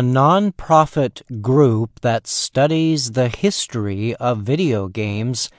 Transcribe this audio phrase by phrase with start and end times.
[0.00, 5.50] A nonprofit group that studies the history of video games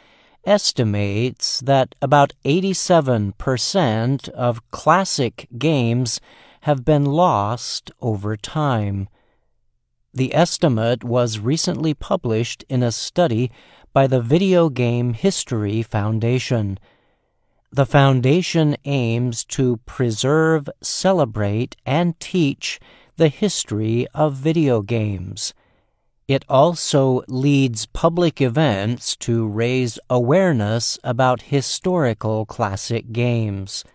[0.44, 6.20] estimates that about 87% of classic games
[6.62, 9.08] have been lost over time.
[10.12, 13.52] The estimate was recently published in a study
[13.94, 16.80] by the Video Game History Foundation.
[17.72, 22.80] The foundation aims to preserve, celebrate, and teach
[23.22, 25.54] the history of video games.
[26.28, 33.86] It also leads public events to raise awareness about historical classic games.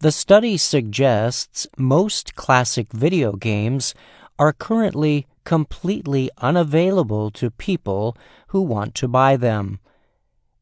[0.00, 3.94] The study suggests most classic video games
[4.36, 8.16] are currently completely unavailable to people
[8.48, 9.78] who want to buy them.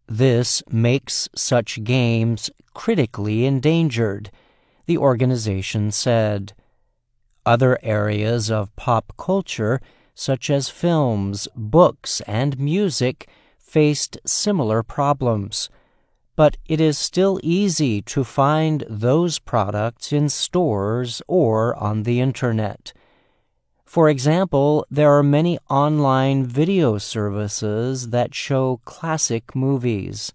[0.06, 4.30] This makes such games critically endangered,
[4.84, 6.52] the organization said.
[7.44, 9.80] Other areas of pop culture,
[10.14, 15.68] such as films, books, and music, faced similar problems
[16.34, 22.92] but it is still easy to find those products in stores or on the internet.
[23.84, 30.32] For example, there are many online video services that show classic movies.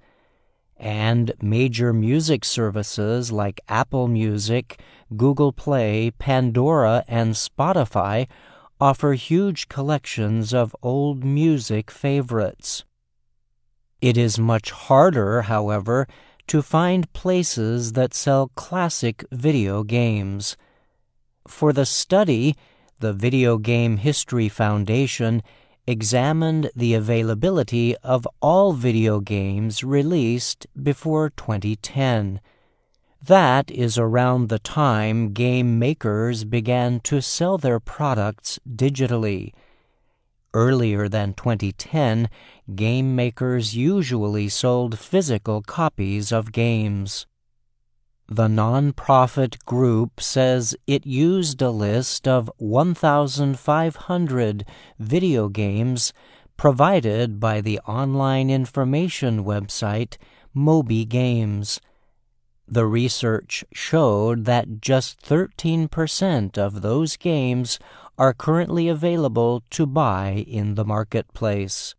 [0.80, 4.80] And major music services like Apple Music,
[5.16, 8.28] Google Play, Pandora, and Spotify
[8.80, 12.84] offer huge collections of old music favorites.
[14.02, 16.08] It is much harder, however,
[16.48, 20.56] to find places that sell classic video games.
[21.48, 22.56] For the study,
[23.00, 25.42] the Video Game History Foundation
[25.88, 32.42] examined the availability of all video games released before 2010.
[33.26, 39.54] That is around the time game makers began to sell their products digitally.
[40.54, 42.30] Earlier than 2010,
[42.76, 47.26] game makers usually sold physical copies of games.
[48.30, 54.66] The nonprofit group says it used a list of 1,500
[55.00, 56.12] video games
[56.58, 60.18] provided by the online information website
[60.54, 61.80] Moby Games.
[62.68, 67.80] The research showed that just 13% of those games
[68.18, 71.96] are currently available to buy in the marketplace.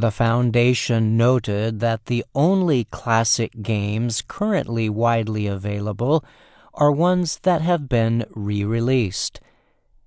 [0.00, 6.24] The Foundation noted that the only classic games currently widely available
[6.72, 9.40] are ones that have been re released.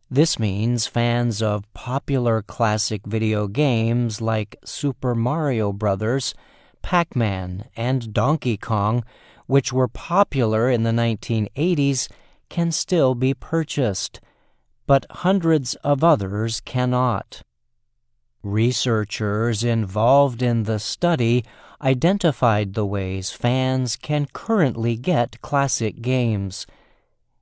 [0.10, 6.34] This means fans of popular classic video games like Super Mario Bros.,
[6.82, 9.04] Pac Man, and Donkey Kong,
[9.46, 12.08] which were popular in the 1980s,
[12.48, 14.22] can still be purchased
[14.88, 17.44] but hundreds of others cannot.
[18.44, 21.46] Researchers involved in the study
[21.80, 26.66] identified the ways fans can currently get classic games.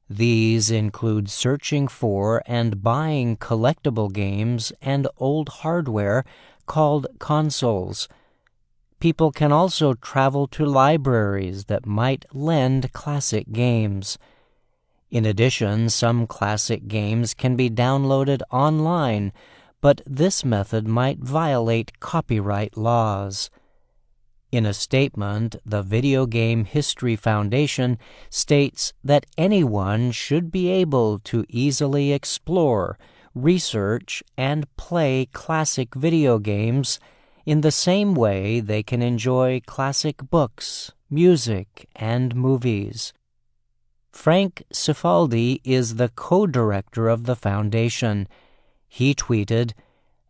[0.10, 6.26] These include searching for and buying collectible games and old hardware
[6.66, 8.10] called consoles.
[9.00, 14.18] People can also travel to libraries that might lend classic games.
[15.10, 19.32] In addition, some classic games can be downloaded online,
[19.82, 23.50] but this method might violate copyright laws.
[24.52, 27.98] In a statement, the Video Game History Foundation
[28.30, 32.98] states that anyone should be able to easily explore,
[33.36, 37.00] research, and play classic video games
[37.46, 43.14] in the same way they can enjoy classic books, music, and movies.
[44.12, 48.28] Frank Cifaldi is the co director of the foundation.
[48.90, 49.72] He tweeted,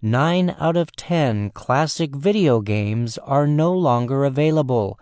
[0.02, 5.00] Nine out of ten classic video games are no longer available,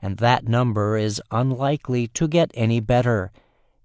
[0.00, 3.30] and that number is unlikely to get any better.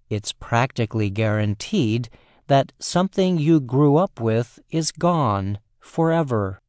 [0.09, 2.09] It's practically guaranteed
[2.47, 6.61] that something you grew up with is gone forever.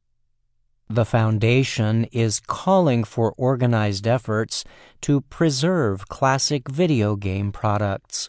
[0.91, 4.65] The Foundation is calling for organized efforts
[5.03, 8.29] to preserve classic video game products.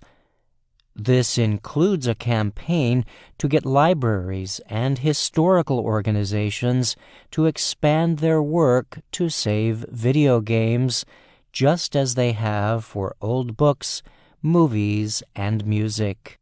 [1.01, 3.05] This includes a campaign
[3.37, 6.97] to get libraries and historical organizations
[7.31, 11.05] to expand their work to save video games,
[11.53, 14.03] just as they have for old books,
[14.41, 16.38] movies, and music.